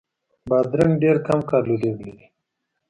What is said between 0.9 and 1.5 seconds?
ډېر کم